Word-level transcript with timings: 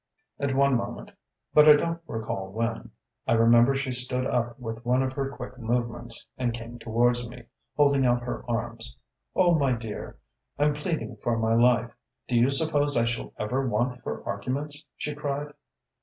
"At 0.39 0.55
one 0.55 0.75
moment 0.75 1.11
but 1.53 1.69
I 1.69 1.73
don't 1.75 2.01
recall 2.07 2.51
when 2.51 2.89
I 3.27 3.33
remember 3.33 3.75
she 3.75 3.91
stood 3.91 4.25
up 4.25 4.57
with 4.57 4.83
one 4.83 5.03
of 5.03 5.13
her 5.13 5.29
quick 5.29 5.59
movements, 5.59 6.27
and 6.39 6.55
came 6.55 6.79
toward 6.79 7.17
me, 7.29 7.43
holding 7.77 8.03
out 8.07 8.23
her 8.23 8.43
arms. 8.49 8.97
'Oh, 9.35 9.59
my 9.59 9.73
dear, 9.73 10.17
I'm 10.57 10.73
pleading 10.73 11.17
for 11.17 11.37
my 11.37 11.53
life; 11.53 11.91
do 12.27 12.35
you 12.35 12.49
suppose 12.49 12.97
I 12.97 13.05
shall 13.05 13.31
ever 13.37 13.67
want 13.67 14.01
for 14.01 14.25
arguments?' 14.25 14.87
she 14.97 15.13
cried.... 15.13 15.53